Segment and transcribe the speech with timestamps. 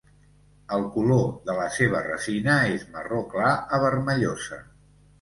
[0.77, 1.21] El color
[1.51, 4.65] de la seva resina és marró clar a vermellosa.